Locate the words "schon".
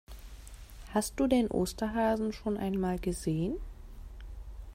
2.33-2.57